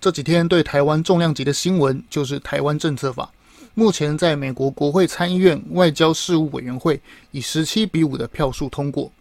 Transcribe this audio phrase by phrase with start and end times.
[0.00, 3.24] 这几天对台湾重量级的新闻就是《台湾政策法》，
[3.74, 6.98] 目前在美国国会参议院外交事务委员会
[7.32, 9.12] 以十七比五的票数通过。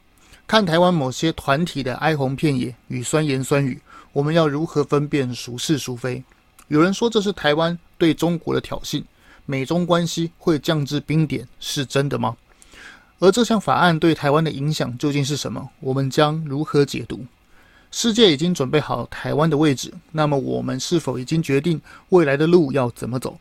[0.47, 3.77] 看台湾某些团体的哀鸿遍野与酸言酸语，
[4.13, 6.23] 我们要如何分辨孰是孰非？
[6.69, 9.03] 有人说这是台湾对中国的挑衅，
[9.45, 12.37] 美中关系会降至冰点，是真的吗？
[13.19, 15.69] 而这项法案对台湾的影响究竟是什么？
[15.81, 17.25] 我们将如何解读？
[17.91, 23.37] 世界已经准备好台湾的位置，那么我们是否已经决定未来的路要怎么走？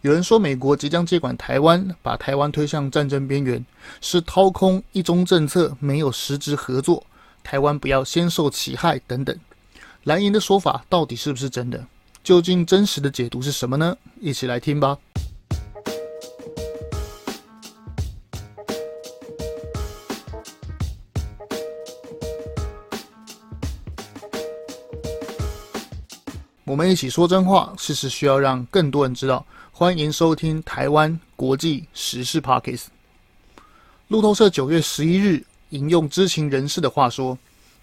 [0.00, 3.64] 有人说美国即将接管台湾，把台湾推向战争边缘，
[4.00, 7.06] 是掏空一中政策，没有实质合作，
[7.44, 9.38] 台湾不要先受其害等等。
[10.02, 11.86] 蓝营的说法到底是不是真的？
[12.24, 13.96] 究竟真实的解读是什么呢？
[14.20, 14.98] 一起来听吧。
[26.72, 29.44] 我们一起说真话，事实需要让更多人知道。
[29.72, 32.84] 欢迎收听台湾国际时事 Podcast。
[34.08, 37.36] 路透社九月十一日引用知情人士的话说，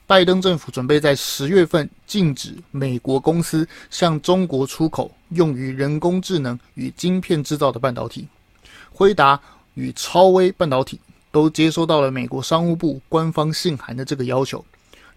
[0.08, 8.28] 拜登政府准备在十月份禁止美国公司向中国出口用于人工智能与晶片制造的半导体。
[8.92, 9.40] 辉达
[9.76, 11.00] 与超威半导体
[11.32, 14.66] 都接收到了美国商务部官方信函的这个要求。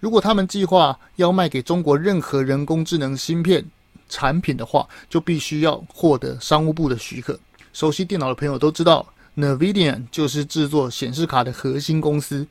[0.02, 3.64] 如果他们计划要卖给中国任何人工智能芯片
[4.08, 7.38] 产品的话，就必须要获得商务部的许可。
[7.72, 12.44] 熟悉电脑的朋友都知道，NVIDIA 就是制作显示卡的核心公司，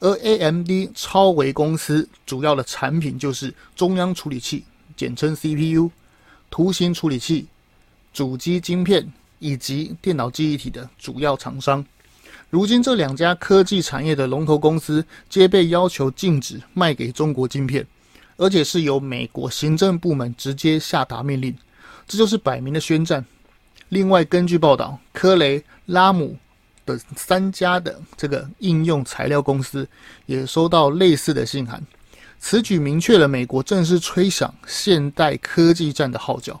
[0.00, 4.64] 而 AMD 超微公司主要的产品就是中央处理器，
[4.96, 5.90] 简称 CPU、
[6.48, 7.46] 图形处理器、
[8.14, 11.84] 主机晶片以及电脑记忆体的主要厂商。
[12.50, 17.84] 如今，这两家科技产业的龙头公司皆被要求禁止卖给中国晶片，
[18.36, 21.56] 而且是由美国行政部门直接下达命令，
[22.06, 23.24] 这就是摆明的宣战。
[23.88, 26.36] 另外，根据报道，科雷、拉姆
[26.86, 29.88] 的三家的这个应用材料公司
[30.26, 31.82] 也收到类似的信函。
[32.38, 36.60] 此举明确了美国正式吹响现代科技战的号角。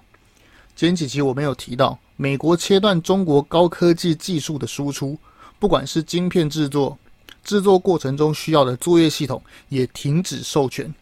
[0.74, 5.16] 前几期我们有提到，美国切断中国高科技技术的输出。
[5.58, 6.98] 不管是晶片制作，
[7.42, 10.92] 制作过程中需要的作业系统也停止授权，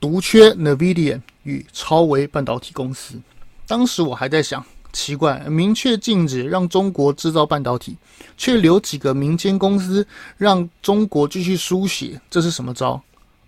[0.00, 3.20] 独缺 NVIDIA 与超微半导体公司。
[3.66, 7.96] 当时我还在想，奇怪，明确禁止让中国制造半导体，
[8.36, 10.06] 却留几个民间公司
[10.36, 13.02] 让中国继续输血，这是什么招？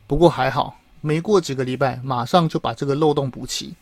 [0.07, 3.75] 不过还好，没过几个礼拜，马上就把这个漏洞补齐。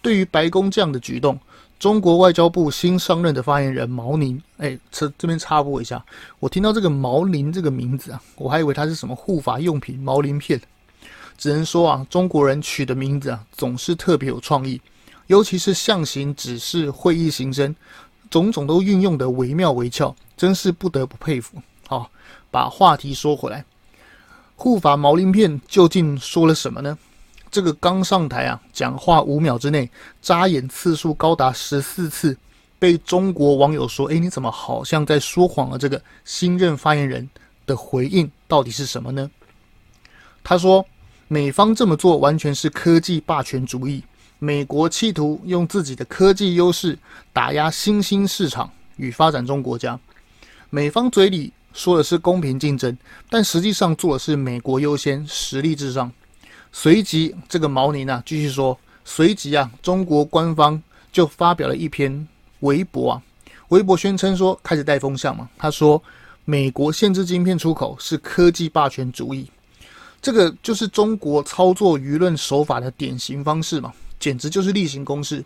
[0.00, 1.38] 对于白宫这样的举动，
[1.78, 6.04] 中国外交部新上任的发言人毛宁，哎，这这边插播一下，
[6.40, 10.60] 我听到这个毛宁这个名字啊，我还以为他是什么护法用品毛鳞片，
[11.36, 14.80] 只能说啊，中国人取的名字啊，总是特别有创意，
[15.28, 17.72] 尤其是象形、指示、会意、形声，
[18.28, 21.62] 种种都运用得惟妙惟肖，真是不得不佩服。
[21.86, 22.10] 好，
[22.50, 23.64] 把话题说回来，
[24.56, 26.98] 护法毛鳞片究竟说了什么呢？
[27.50, 32.36] 这个刚上台啊，讲话五秒之内眨眼次数高达十四次，
[32.78, 37.28] 被中国网友说：“哎，你怎么好像在说谎啊？”这个新任发言人
[37.66, 39.30] 的回应到底是什么呢？
[40.44, 40.84] 他说
[41.26, 44.02] ：“美方这么做完全是科技霸权主义，
[44.38, 46.98] 美国企图用自己的科技优势
[47.32, 49.98] 打压新兴市场与发展中国家。
[50.70, 52.96] 美方嘴里说的是公平竞争，
[53.30, 56.12] 但实际上做的是美国优先，实力至上。”
[56.72, 60.80] 随即，这个毛宁啊继续说，随即啊，中国官方
[61.10, 62.26] 就发表了一篇
[62.60, 63.22] 微博啊，
[63.68, 65.48] 微博宣称说开始带风向嘛。
[65.56, 66.02] 他说，
[66.44, 69.50] 美国限制晶片出口是科技霸权主义，
[70.20, 75.44] 这个就是中国操作舆论手法的典型方式嘛，简直就是例行公事。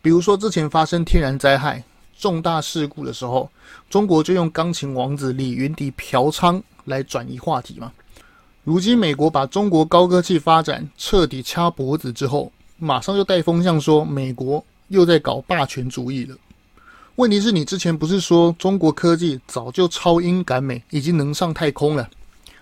[0.00, 1.82] 比如说之前发生天然灾害、
[2.18, 3.50] 重大事故的时候，
[3.88, 7.92] 中国就用钢琴王子李云迪嫖娼来转移话题嘛。
[8.64, 16.36] 如今，美国把中国高科技发展彻底掐脖子之后，马上就带风向说美国又在搞霸权主义了。
[17.16, 22.08] 问题是你之前不是说中国科技早就超英赶美，已经能上太空了？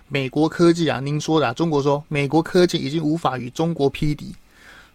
[0.07, 4.33] 美国科技啊，您说的啊，中国说美国科技已经无法与中国匹敌，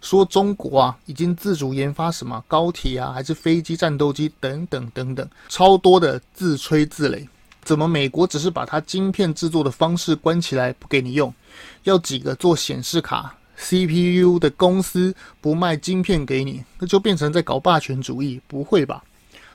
[0.01, 7.25] 说中国啊已经自主研发什么高铁啊，还是飞机、战斗机等等等等，超多的自吹自擂。
[7.67, 11.33] 怎么美国只是把它晶片制作的方式关起来不给你用，
[11.83, 18.39] 要几个做显示卡 CPU 的公司不卖晶片给你，那就变成在搞霸权主义？
[18.47, 19.03] 不会吧？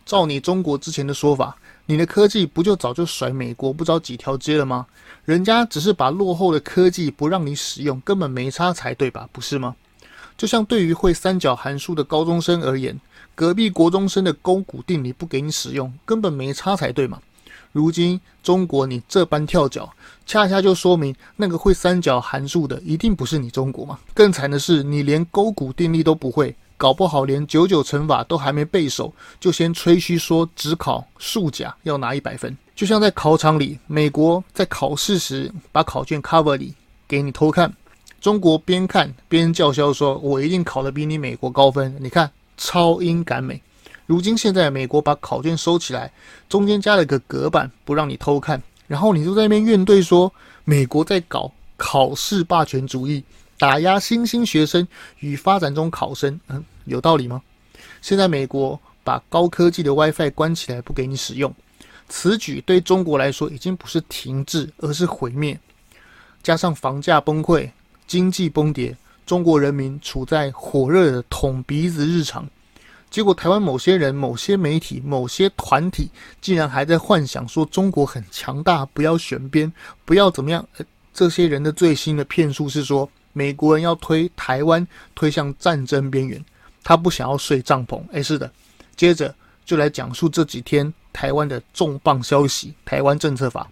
[0.05, 1.57] 照你中国之前的说法，
[1.87, 4.87] 你的科技不就早就甩美国不知道几条街了吗？
[5.25, 9.27] 人家只是把落后的科技不让你使用，根本没差才对吧？
[9.33, 9.75] 不是吗？
[10.37, 13.01] 就像对于会三角函数的高中生而言，
[13.35, 17.19] 隔壁国中生的勾股定理不给你使用，根本没差才对嘛。
[17.73, 19.93] 如今中国你这般跳脚，
[20.27, 23.99] 恰恰就说明那个会三角函数的一定不是你中国嘛。
[24.15, 32.57] 更惨的是，你连勾股定律都不会，搞不好连九九乘法都还没背熟，就先吹嘘说只考数甲要拿一百分。
[32.75, 36.75] 就像在考场里，美国在考试时把考卷 cover 里
[37.09, 37.73] 给你偷看，
[38.21, 43.63] 中国边看边叫嚣说：“我一定考得比你美国高分。”你看，超英赶美。
[44.07, 46.13] 如今现在美国把考卷收起来，
[46.49, 50.33] 中间加了个隔板，不让你偷看，然后你就在那边怨怼说
[50.65, 53.23] 美国在搞考试霸权主义，
[53.59, 54.87] 打压新兴学生
[55.21, 57.41] 与发展中考生，嗯，有道理吗？
[58.01, 61.55] 现在美国把高科技的 WiFi 关起来不给你使用，
[62.09, 65.59] 此举对中国来说已经不是停滞，而是毁灭。
[66.43, 67.71] 加上房价崩溃、
[68.07, 72.49] 经济崩跌，中国人民处在火热的捅鼻子日常。
[73.13, 76.09] 结果，台湾某些人、某些媒体、某些团体，
[76.41, 79.71] 竟然还在幻想说中国很强大，不要选边，
[80.07, 80.67] 不要怎么样。
[81.13, 86.43] 这些人的最新的骗术是说，美国人要推台湾推向战争边缘，
[86.83, 88.03] 他不想要睡帐篷。
[88.13, 88.51] 哎，是的。
[88.97, 93.69] 接着就来讲述这几天台湾的重磅消息：台湾政策法。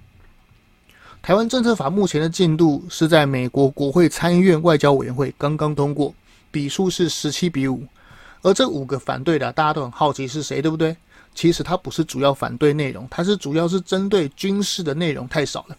[1.23, 6.15] 台湾政策法目前的进度是在美国国会参议院外交委员会刚刚通过，
[6.51, 7.83] 比数是十七比五。
[8.43, 10.97] 而这五个反对的，大家都很好奇是谁，对不对？
[11.35, 15.77] 其实它不是主要反对内容，它是主要是针对军事的内容太少了。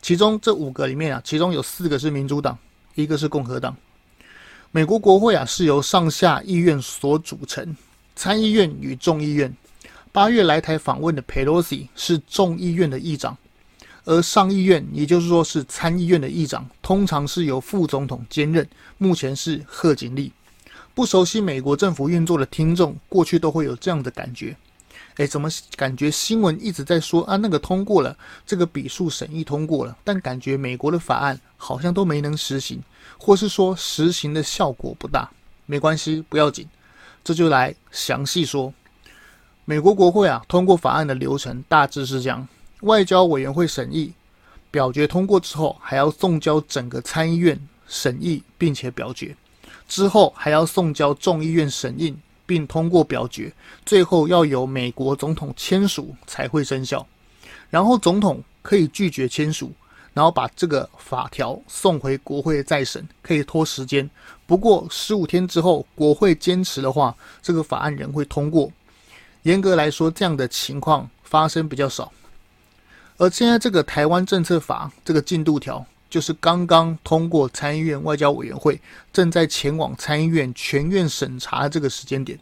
[0.00, 2.56] 其中这五个里面啊，其中有四个是民主党，
[2.94, 3.76] 一个是共和党。
[4.70, 7.74] 美国国会啊是由上下议院所组成，
[8.14, 9.52] 参议院与众议院。
[10.12, 13.36] 八月来台访问的佩洛西是众议院的议长，
[14.04, 18.66] 而上议院也就是说是参议院的议长，通常是由副总统兼任，
[18.98, 20.30] 目前是贺锦丽。
[20.96, 24.56] 不熟悉美国政府运作的听众，过去都会有这样的感觉：
[25.16, 25.46] 诶，怎么
[25.76, 28.16] 感觉新闻一直在说啊，那个通过了，
[28.46, 32.82] 这个笔数审议通过了，但感觉美国的法案好像都没能实行，
[33.18, 35.30] 或是说实行的效果不大。
[35.66, 36.66] 没关系，不要紧，
[37.22, 38.72] 这就来详细说。
[39.66, 42.48] 美国国会啊，通过法案的流程大致是这样：
[42.80, 44.14] 外交委员会审议，
[44.70, 49.36] 表决通过之后，还要送交整个参议院审议，并且表决。
[49.88, 53.52] 之后还要送交众议院审议并通过表决，
[53.84, 57.06] 最后要由美国总统签署才会生效。
[57.70, 59.72] 然后总统可以拒绝签署，
[60.12, 64.08] 然后把这个法条送回国会再审，可以拖时间。
[64.46, 68.70] 不过十五天之后，国会坚持的话，这个法案仍会通过。
[69.42, 72.12] 严格来说，这样的情况发生比较少。
[73.16, 75.84] 而现在这个台湾政策法这个进度条。
[76.08, 78.80] 就是刚刚通过参议院外交委员会，
[79.12, 82.38] 正在前往参议院全院审查这个时间点，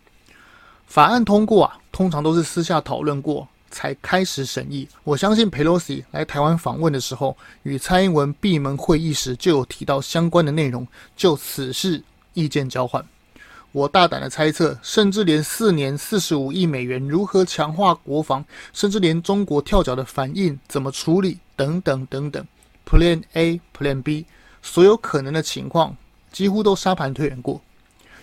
[0.87, 4.88] 法案通过啊，通常都是私下讨论过才开始审议。
[5.02, 12.02] 我相信佩洛西来台湾访问的时候，与蔡英文闭门会议时就有提到相关的内容，就此事
[12.34, 13.05] 意见交换。
[13.72, 22.46] 我大胆的猜测，甚至连四年四十五亿美元如何强化国防，甚至连中国跳脚的反应怎么处理，等等等等。
[22.87, 24.27] Plan A、Plan B，
[24.63, 25.97] 所有可能的情况
[26.31, 27.61] 几乎都沙盘推演过。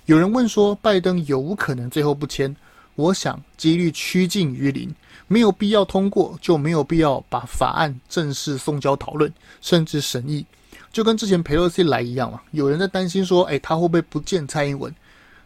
[0.05, 2.55] 有人问说，拜登有无可能最后不签？
[2.95, 4.93] 我想几率趋近于零，
[5.27, 10.45] 没有必要通过，就没有必要把法案正式送交讨论，甚至审议。
[10.91, 12.41] 就跟之前裴洛西来一样嘛。
[12.51, 14.93] 有人在担心说，哎，他会不会不见蔡英文？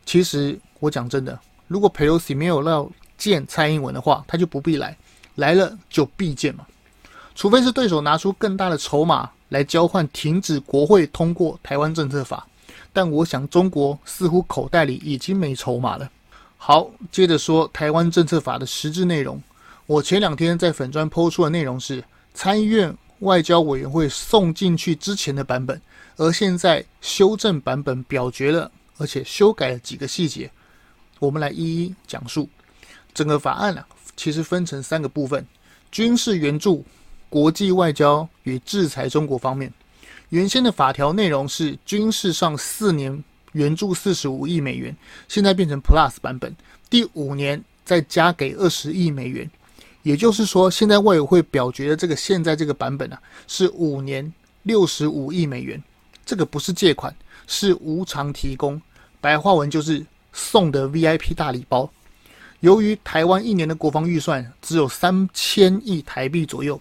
[0.05, 4.97] 其实我讲真的，如果裴洛西没有要见蔡英文的话，他就不必来，
[5.35, 6.65] 来了就必见嘛。
[7.35, 12.47] 除非是对手拿出更大的筹码来交换，停止国会通过台湾政策法，
[12.93, 16.09] 但我想中国似乎口袋里已经没筹码了。
[16.57, 19.39] 好，接着说台湾政策法的实质内容。
[19.85, 25.79] 我前两天在粉砖抛出的内容是参议院外交委员会送进去之前的版本，
[26.15, 30.49] 而现在修正版本表决了，而且修改了几个细节，
[31.19, 32.49] 我们来一一讲述。
[33.13, 35.45] 整个法案啊，其实分成三个部分：
[35.91, 36.83] 军事援助。
[37.29, 39.71] 国际外交与制裁中国方面，
[40.29, 44.95] 原先的法条内容是军事上四年援助四十五亿美元，
[45.27, 46.55] 现在变成 Plus 版本，
[46.89, 49.49] 第五年再加给二十亿美元。
[50.03, 54.31] 也就是说，现在外委会表决的这个现在这个版本啊，是五年
[54.63, 55.81] 六十五亿美元。
[56.25, 57.15] 这个不是借款，
[57.47, 58.81] 是无偿提供，
[59.19, 61.89] 白话文就是送的 VIP 大礼包。
[62.59, 66.79] 由于台湾一年的国防预算只有三千亿台币左右。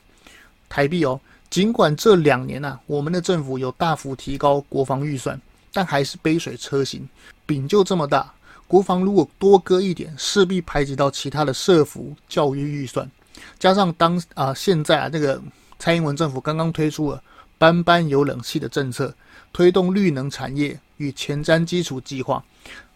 [0.75, 5.41] 台币哦，尽管这两年呢、啊，我们的政府有大幅提高国防预算，
[5.73, 7.09] 但还是杯水车薪。
[7.47, 8.35] 饼就这么大，
[8.67, 13.09] 国防如果多割一点，势必排挤到其他的社福、教育预算。
[13.57, 15.41] 加上当啊、现在啊那个
[15.79, 17.23] 蔡英文政府刚刚推出了
[17.57, 19.15] 班班有冷气的政策，
[19.53, 22.45] 推动绿能产业与前瞻基础计划，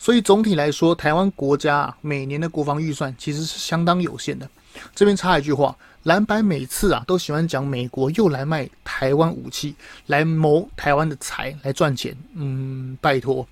[0.00, 4.50] 所以总体来说，台湾国家啊每年的国防预算其实是相当有限的。
[4.94, 9.74] 这边插一句话，蓝白每次啊都喜欢讲美国又来卖台湾武器，
[10.06, 12.16] 来谋台湾的财来赚钱。
[12.34, 13.46] 嗯，拜托，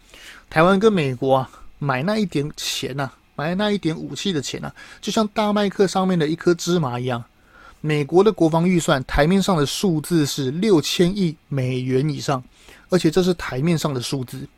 [0.48, 7.22] 台湾跟美国啊买那一点钱呐、买那一点武器的钱呐、就像大麦克上面的一颗芝麻一样。
[7.82, 12.42] 美国的国防预算台面上的数字是六千亿美元以上，
[12.88, 14.48] 而且这是台面上的数字。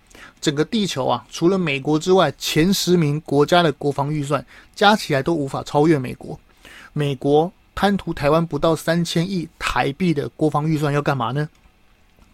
[0.41, 4.45] 整个地球啊，除了美国之外，前十名国家的国防预算
[4.75, 6.39] 加起来都无法超越美国。
[6.99, 11.49] 美国贪图台湾不到三千亿台币的国防预算要干嘛呢？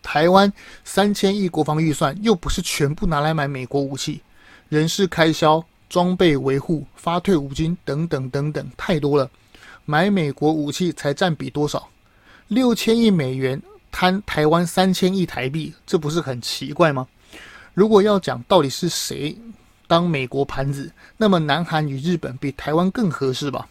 [0.03, 0.51] 台湾
[0.85, 4.23] 三千亿国防预算又不是全部拿来买美国武器，
[4.71, 9.31] 人事开销、装备维护、发退伍金等等等等，太多了。
[9.85, 11.87] 买美国武器才占比多少？
[12.49, 13.61] 六千亿美元
[13.93, 17.07] 贪台湾三千亿台币，这不是很奇怪吗？
[17.75, 19.37] 如果要讲到底是谁
[19.87, 23.69] 当美国盘子，那么南韩与日本比台湾更合适吧？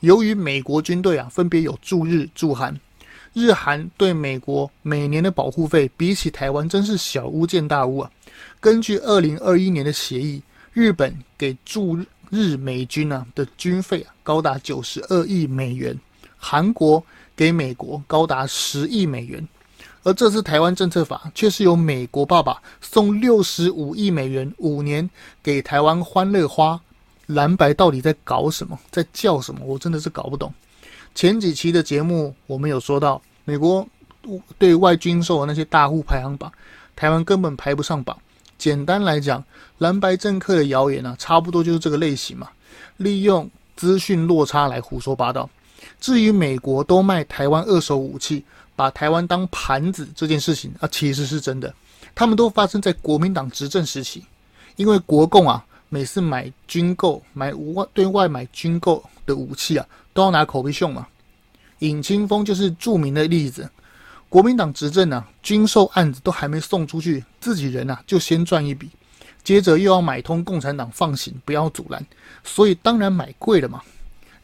[0.00, 2.78] 由于美国军队啊，分别有驻日、驻韩，
[3.34, 8.10] 日韩对美国每年的保护费比起台湾真是小巫见大巫啊。
[8.60, 10.42] 根据二零二一年的协议，
[10.72, 11.98] 日本给驻
[12.30, 15.98] 日美军啊的军费啊高达九十二亿美元，
[16.38, 17.04] 韩国
[17.36, 19.46] 给美国高达十亿美元，
[20.02, 25.10] 而这次台湾政策法却是由美国爸爸送六十五亿美元五年
[25.42, 26.80] 给台湾欢乐花。
[27.30, 29.60] 蓝白到底在搞什么，在叫什么？
[29.64, 30.52] 我真的是搞不懂。
[31.14, 33.86] 前几期的节目我们有说到，美国
[34.58, 36.52] 对外军售的那些大户排行榜，
[36.94, 38.16] 台湾根本排不上榜。
[38.58, 39.42] 简单来讲，
[39.78, 42.48] 蓝白政客的谣言啊，差不多就是这个类型嘛，
[42.98, 45.48] 利用资讯落差来胡说八道。
[46.00, 48.44] 至于美国都卖台湾二手武器，
[48.76, 51.72] 把台湾当盘子这件事情啊，其实是真的。
[52.14, 54.24] 他们都发生在国民党执政时期，
[54.76, 55.64] 因为国共啊。
[55.90, 61.06] 每次买军购、买外对外买军购的武器啊，都要拿口碑秀嘛。
[61.80, 63.68] 尹清峰就是著名的例子。
[64.28, 68.88] 国民党执政啊，军售案子都还没送出去，自己人啊就先赚一笔，
[69.42, 72.06] 接着又要买通共产党放行，不要阻拦，
[72.44, 73.82] 所以当然买贵了嘛。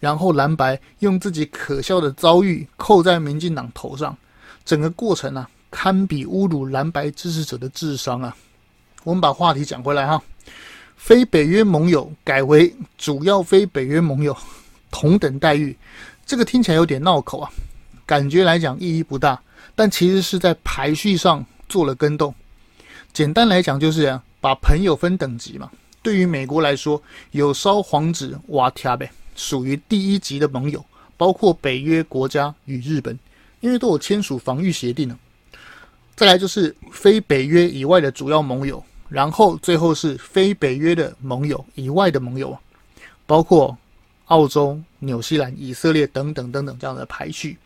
[0.01, 4.17] 然后蓝白用自己可笑的遭遇扣在民进党头上，
[4.65, 8.37] 整个过程啊，堪比侮辱蓝白支持者的智商啊。
[9.05, 10.21] 我们把话题讲回来哈。
[10.97, 14.37] 非北约盟友改为主要非北约盟友，
[14.91, 15.77] 同等待遇，
[16.25, 17.51] 这个听起来有点绕口啊，
[18.05, 19.41] 感觉来讲意义不大，
[19.75, 22.35] 但其实是在排序上做了更动。
[23.13, 25.71] 简单来讲就是啊，把朋友分等级嘛。
[26.03, 27.01] 对于美国来说，
[27.31, 30.85] 有烧黄纸哇天呗，属于第一级的盟友，
[31.17, 33.19] 包括北约国家与日本，
[33.61, 35.19] 因为都有签署防御协定了。
[36.15, 38.83] 再来就是非北约以外的主要盟友。
[39.09, 42.57] 然后最后是非北约的盟友以外的盟友，
[43.27, 43.77] 包括
[44.27, 47.57] 澳洲、纽西兰、以色列等等等等这样的排序。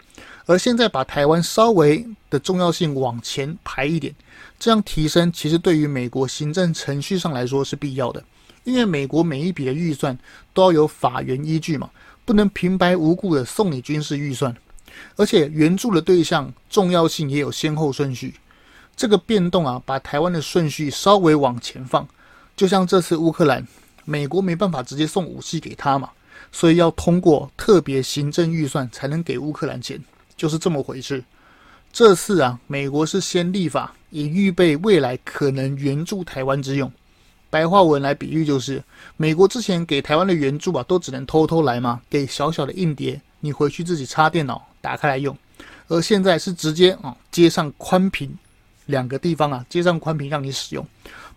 [0.47, 4.14] 而现在把台湾稍微的重要性往前排一点，
[4.59, 8.23] 这样提升其实对于美国行政程序上来说是必要的，
[8.64, 10.18] 因为美国每一笔的预算
[10.52, 11.88] 都要有法源依据嘛，
[12.25, 14.54] 不能平白无故的送你军事预算，
[15.16, 18.35] 而且援助的对象重要性也有先后顺序。
[19.00, 22.07] 这个变动啊，把台湾的顺序稍微往前放，
[22.54, 23.66] 就像这次乌克兰，
[24.04, 26.11] 美国没办法直接送武器给他嘛，
[26.52, 29.99] 所以要通过特别行政预算才能给乌克兰钱，
[30.37, 31.25] 就是这么回事。
[31.90, 36.92] 这次啊，美国是先立法，以预备未来可能援助台湾之用。
[37.49, 38.85] 白话文来比喻就是，
[39.16, 45.35] 美国之前给台湾的援助啊，都只能偷偷来嘛，给小小的硬碟，你回去自己插电脑打开来用，
[45.88, 48.37] 而现在是直接啊接上宽频。
[48.90, 50.87] 两个地方啊，接上宽频让你使用，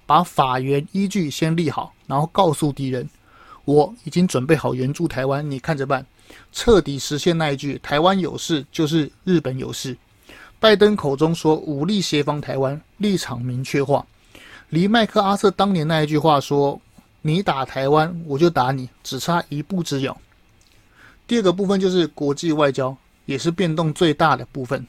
[0.05, 3.09] 把法源依据先立好，然后告诉敌人，
[3.63, 6.05] 我已经准备好援助台湾，你看着办。
[6.51, 9.95] 彻底实现那一句“台湾有事就是日本有事”。
[10.59, 14.05] 拜登口中说武力协防台湾，立场明确化，
[14.69, 16.79] 离麦克阿瑟当年那一句话说
[17.21, 20.17] “你打台湾，我就打你”，只差一步之遥。
[21.27, 22.95] 第二个部分就是国际外交，
[23.25, 24.85] 也是变动最大的部分。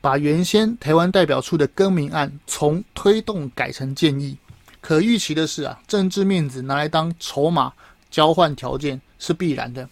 [0.00, 4.36] 把原先台湾代表处的更名案从推动改成建议，
[4.80, 7.72] 可预期的是啊，政治面子拿来当筹码
[8.10, 9.88] 交换条件是必然的。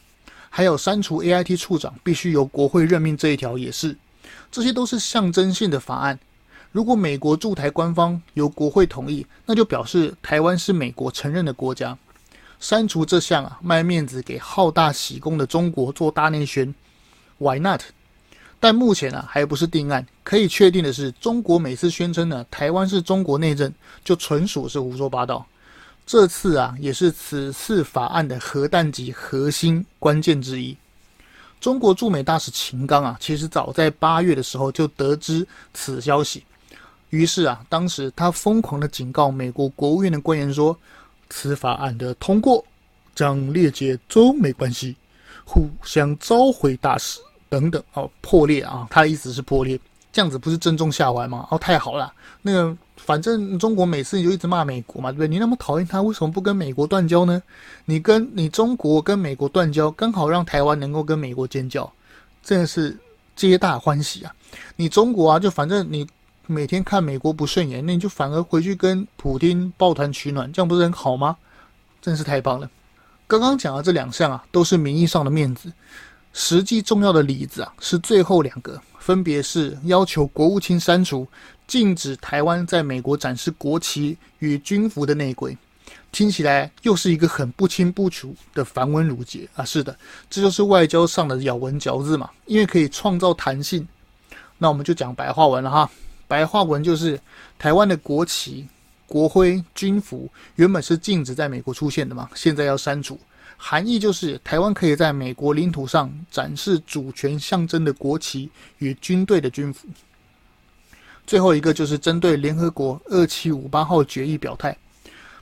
[0.51, 3.97] 还有删除 AIT 处长必须由国会任命这一条也是，
[4.51, 6.19] 这些都是象征性的法案。
[6.73, 11.97] 如果美国驻台官方由国会同意，那就表示台湾是美国承认的国家。
[12.59, 16.75] 删除这项啊，卖面子给好大喜功的中国做大内宣
[17.37, 17.83] ，Why not？
[18.61, 20.07] 但目前啊，还不是定案。
[20.23, 23.73] 可以确定的是，中国每次宣称呢，台湾是中国内政，
[24.05, 25.47] 就纯属是胡说八道。
[26.05, 30.77] 这次啊，也是此次法案的核弹级核心关键之一。
[31.61, 36.45] 中国驻美大使秦刚啊，其实早在八月的时候就得知此消息，
[37.11, 40.79] 于是啊，当时他疯狂的警告美国国务院的官员说，
[41.29, 42.65] 此法案的通过
[43.15, 44.97] 将裂解中美关系，
[45.45, 47.21] 互相召回大使。
[47.49, 48.87] 等等哦，破裂啊！
[48.91, 49.79] 他的意思是破裂，
[50.13, 51.47] 这样子不是正中下怀吗？
[51.51, 52.13] 哦，太好了，
[52.43, 55.29] 那个反正中国每次就一直骂美国嘛，对不对？
[55.29, 57.43] 你那么讨厌他，为什么不跟美国断交呢？
[57.85, 61.91] 你跟你中国跟美国断交，刚好让台湾能够跟美国建交，
[62.43, 62.99] 真的是
[63.35, 64.35] 皆大欢喜啊！
[64.77, 66.07] 你中国啊，就反正你
[66.47, 71.37] 每天看美国不顺眼，那你就反而回去跟普京抱团取暖，这样不是很好吗？
[72.01, 72.71] 真是太棒了！
[73.27, 75.71] 刚刚讲的这两项啊，都是名义上的面子。
[76.33, 81.27] 实际重要的里子啊，是最后两个，分别是要求国务卿删除
[81.67, 85.57] 禁止台湾在美国展示国旗与军服的内规。
[86.11, 89.63] 听起来又是一个很不清不楚的繁文缛节啊！
[89.63, 89.95] 是的，
[90.31, 93.87] 这就是外交上的咬文嚼字嘛，因为可以创造弹性。
[94.57, 95.91] 那我们就讲白话文了哈，
[96.27, 97.21] 白话文就是
[97.59, 98.67] 台湾的国旗、
[99.07, 103.21] 国徽、军服原本是禁止在美国出现的嘛，现在要删除。
[103.61, 108.49] 含义就是，台湾可以在美国领土上展示主权象征的国旗
[108.79, 109.87] 与军队的军服。
[111.27, 114.75] 最后一个就是针对联合国二七五八号决议表态，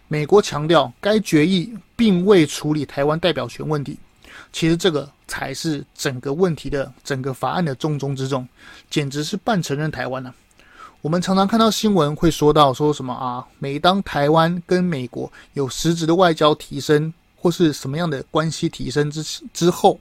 [0.08, 3.98] 美国强调该决议并未处理台湾代表权问题。
[4.50, 8.48] 其实这个才是整个问题的整个法案的重中之重，
[8.90, 10.34] 简直是半承认台湾呢。
[11.02, 17.12] 我们常常看到新闻会说到说什么啊，每当台湾跟美国有实质的外交提升。
[17.46, 19.22] 或是什么样的关系提升之
[19.54, 20.00] 之后，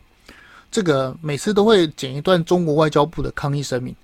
[0.71, 3.95] 这个每次都会剪一段中国外交部的抗议声明，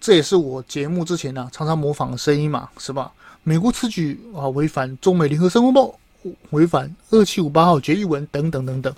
[0.00, 3.12] 这也是我节目之前呢、常常模仿的声音嘛，是吧？
[3.44, 5.92] 美国此举啊违反中美联合声明，
[6.50, 8.92] 违反二七五八号决议文等等等等。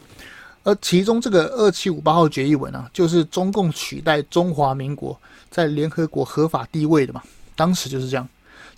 [0.63, 7.23] 而其中这个二七五八号决议文啊，就是中共取代中华民国在联合国合法地位的嘛，
[7.55, 8.27] 当时就是这样，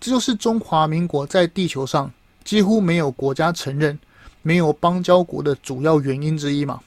[0.00, 2.11] 这就是中华民国在地球上
[2.42, 3.96] 几乎没有国家承认。
[4.44, 6.78] 没有邦交国的主要原因之一嘛，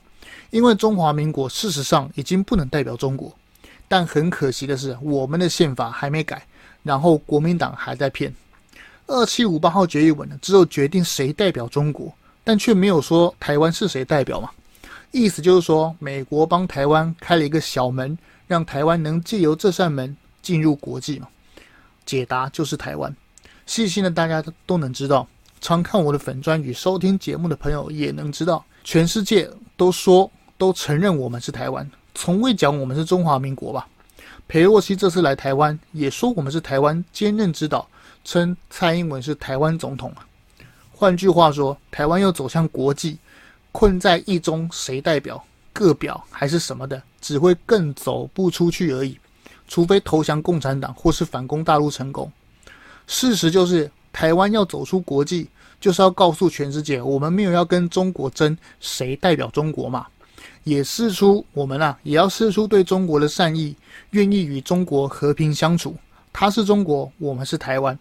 [0.52, 3.36] 因为中华民国事实上已经不能代表中国，
[3.88, 6.46] 但很可惜的是，我们的宪法还没改，
[6.84, 8.34] 然后国民党还在骗。
[9.08, 14.52] 二七五八号决议文呢，只有决定谁代表中国，但却没有说台湾是谁代表嘛。
[15.12, 18.16] 意思就是说，美国帮台湾开了一个小门，
[18.46, 21.28] 让台湾能借由这扇门进入国际嘛。
[22.06, 23.16] 解答就是台湾。
[23.66, 25.28] 细心的大家都能知道。
[25.60, 33.88] 常看我的粉专与收听节目的朋友也能知道，全世界都说都承认我们是台湾，从未讲我们是中华民国吧？
[34.48, 37.88] 裴洛西这次来台湾也说我们是台湾兼任之岛，
[38.24, 40.26] 称蔡英文是台湾总统啊。
[40.92, 43.18] 换句话说，台湾要走向国际，
[43.72, 45.44] 困在一中谁代表、
[45.74, 49.18] 各表还是什么的，只会更走不出去而已。
[49.68, 52.32] 除非投降共产党或是反攻大陆成功，
[53.08, 53.90] 事实就是。
[54.18, 55.48] 台湾要走出国际，
[55.80, 60.08] 就是要告诉全世界，我们没有要跟中国争谁代表中国嘛，
[60.64, 63.76] 也试出我们啊，也要试出对中国的善意，
[64.10, 65.96] 愿意与中国和平相处。
[66.34, 67.96] 他是中国，我们是台湾。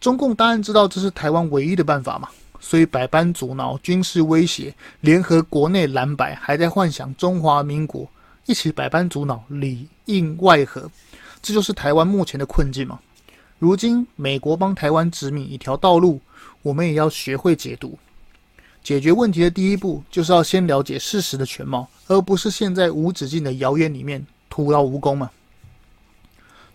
[0.00, 2.28] 中共当然知道这是台湾唯一的办法嘛，
[2.60, 8.08] 所以百般阻挠、军事威胁、联合国内蓝白，还在幻想中华民国
[8.46, 10.88] 一起百般阻挠，里应外合，
[11.42, 13.00] 这就是台湾目前的困境嘛。
[13.64, 16.20] 如今，美国帮台湾指明一条道路，
[16.60, 17.98] 我们也要学会解读。
[18.82, 25.30] 解决问题的第一步，就是要先了解事实的全貌，而不是陷在无止境的谣言里面徒劳无功嘛。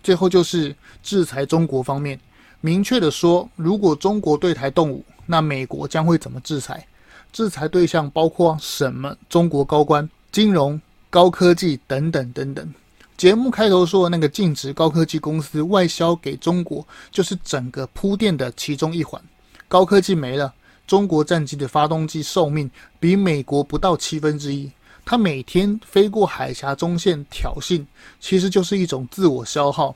[0.02, 2.20] 最后就是制裁中国方面，
[2.60, 6.88] 明确的说，如果中国对台动武，那美国将会怎么制裁？
[7.32, 9.16] 制裁对象包括什么？
[9.30, 12.74] 中国高官、金融、高科技等等等等。
[13.20, 19.22] 节目开头说的那个禁止高科技公司外销给中国，就是整个铺垫的其中一环。
[19.68, 20.54] 高科技没了，
[20.88, 24.72] 中国战机的发动机寿命比美国不到七分之一。
[25.04, 27.86] 它每天飞过海峡中线挑衅，
[28.22, 29.94] 其实就是一种自我消耗。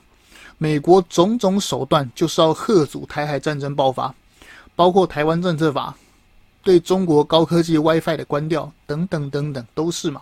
[0.58, 4.14] 美国种种手段就是要吓阻台海战争爆发，
[4.76, 5.96] 包括台湾政策法、
[6.62, 10.20] 对中国高科技 WiFi 的关掉等等等等，都是嘛。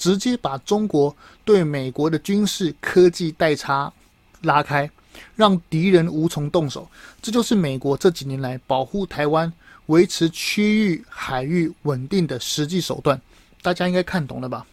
[0.00, 3.92] 直接把中国对美国的军事科技代差
[4.40, 4.90] 拉开，
[5.36, 6.88] 让敌人无从动手。
[7.20, 9.52] 这就是美国这几年来保护台湾、
[9.86, 13.20] 维持区域海域稳定的实际手段。
[13.60, 14.64] 大家应该看懂了吧？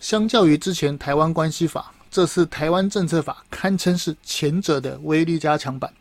[0.00, 5.92] 相较于之前台湾关系法，这次台湾政策法堪称是前者的威力加强版。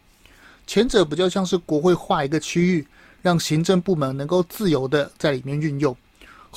[0.65, 2.88] 前者比较像是国会划一个区域，
[3.21, 5.93] 让行政部门能够自由的在里面运用；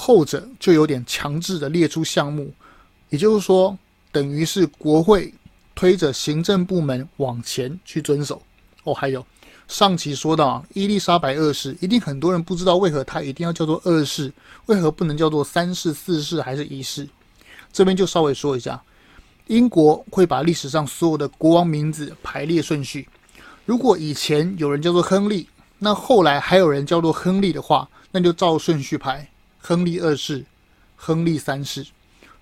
[0.00, 2.54] 后者就有点强制的列出项目，
[3.08, 3.76] 也就是说，
[4.12, 5.34] 等于是国会
[5.74, 8.40] 推着行政部门往前去遵守。
[8.84, 9.26] 哦，还有
[9.66, 14.32] 上期说到，伊丽莎白二世，一定很多人不知道为何她一定要叫做二世，
[14.66, 17.08] 为何不能叫做三世、四世还是一世？
[17.72, 18.80] 这边就稍微说一下，
[19.48, 23.08] 英国会把历史上所有的国王名字排列顺序。
[23.66, 25.48] 如果以前有人叫做亨利，
[25.80, 30.44] 那后来还有人叫做亨利的话，那就照顺序排：亨利二世、
[30.96, 31.86] 亨利三世。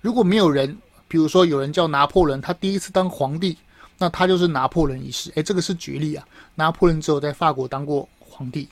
[0.01, 0.77] 如果没有人，
[1.07, 3.57] 比如说有人叫拿破仑，他第一次当皇帝，
[3.97, 5.31] 那他就是拿破仑一世。
[5.35, 6.25] 诶，这个是举例啊。
[6.55, 8.67] 拿破仑只有在法国当过皇帝。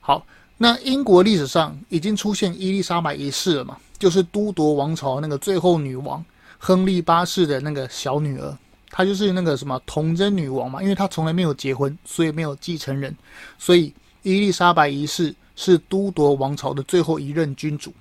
[0.00, 3.76] 好，那英国历史上已经出现伊丽莎白一世了嘛？
[3.98, 6.24] 就是都铎王朝那个最后女王
[6.58, 8.56] 亨利八世的那个小女儿。
[8.90, 13.14] 她就是那个什么童贞女王嘛，因为她从来没有结婚，所以没有继承人，
[13.56, 17.92] 所以伊丽莎白一世是都铎王朝的最后一任君主。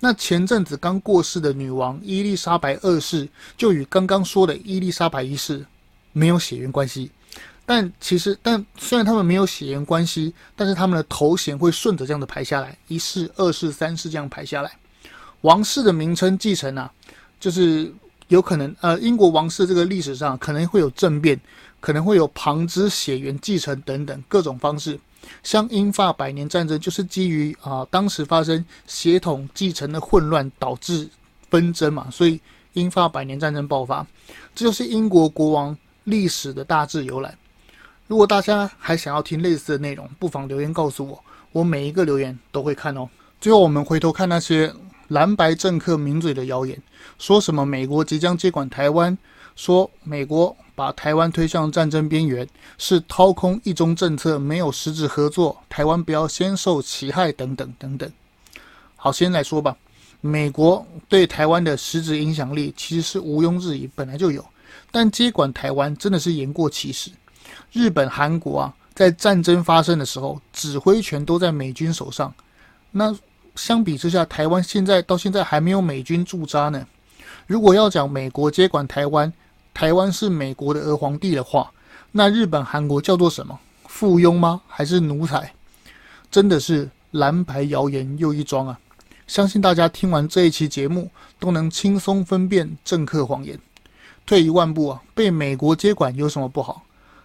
[0.00, 5.64] 那前阵子刚过世的女王伊丽莎白二世，就与刚刚说的伊丽莎白一世
[6.12, 7.10] 没有血缘关系。
[7.64, 14.70] 但其实，但虽然他们没有血缘关系，但是他们的头衔会顺着这样的排下来，一世、二世、三世这样排下来。
[15.40, 16.92] 王室的名称继承啊，
[17.40, 17.90] 就是。
[18.30, 21.40] 有可能，呃，英国王室这个历史上可能会有政变，
[21.80, 24.96] 可能会有旁支血缘继承等等各种方式。
[25.42, 31.08] 像英法百年战争就是基于啊、当时发生血统继承的混乱导致
[31.48, 32.40] 纷争嘛，所以
[32.72, 34.06] 英法百年战争爆发。
[34.54, 37.36] 这就是英国国王历史的大致由来。
[38.06, 43.08] 如果大家还想要听类似的内容，不妨留言告诉我，我每一个留言都会看哦。
[43.40, 44.72] 最后，我们回头看那些。
[45.10, 46.80] 蓝白政客名嘴的谣言，
[47.18, 49.18] 说什么美国即将接管台湾，
[49.60, 58.10] 说美国把台湾推向战争边缘，是掏空一中政策，没有实质合作，台湾不要先受其害，等等等等。
[58.96, 59.76] 好，先来说吧，
[60.22, 64.42] 美国对台湾的实质影响力其实是毋庸置疑，本来就有，
[64.90, 67.10] 但接管台湾真的是言过其实。
[67.70, 72.34] 日本、韩国啊，在战争发生的时候，指挥权都在美军手上，
[72.90, 73.14] 那。
[73.56, 76.86] 相比之下，台湾现在到现在还没有美军驻扎呢。
[77.48, 79.30] 如果要讲美国接管台湾，
[79.80, 81.72] 台湾是美国的儿皇帝的话，
[82.12, 83.58] 那日本、韩国叫做什么？
[83.86, 84.60] 附庸吗？
[84.68, 85.54] 还是奴才？
[86.30, 88.78] 真的是蓝白谣言又一桩啊！
[89.26, 93.58] 相信大家听完这一期节目，都能轻松分辨政客谎言。
[94.26, 96.82] 退一万步啊，被美国接管有什么不好？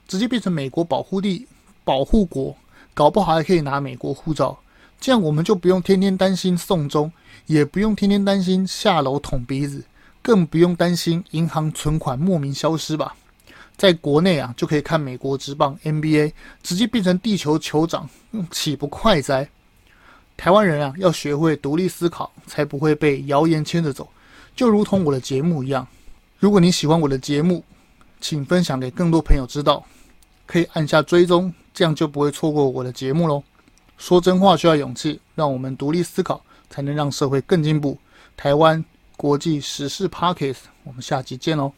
[0.07, 1.45] 直接变成美国保护地、
[1.83, 2.55] 保护国，
[2.93, 4.57] 搞不好还可以拿美国护照。
[5.01, 7.11] 这样我们就不用天天担心送终，
[7.47, 9.83] 也不用天天担心下楼捅鼻子，
[10.25, 13.15] 更不用担心银行存款莫名消失吧？
[13.77, 16.33] 在国内啊，就可以看美国职棒 NBA，
[16.63, 18.09] 直接变成地球酋长，
[18.49, 19.47] 岂不快哉？
[20.35, 24.09] 台湾人啊，要学会独立思考，才不会被谣言牵着走。
[24.55, 25.87] 就如同我的节目一样，
[26.39, 27.63] 如果你喜欢我的节目，
[28.19, 29.85] 请分享给更多朋友知道，
[30.47, 33.43] 可以按下追踪，这样就不会错过我的节目喽。
[33.99, 37.95] 说真话需要勇气，让我们独立思考，才能让社会更进步。
[38.35, 38.83] 台湾
[39.17, 41.71] 国际时事 Podcast，我们下期见喽。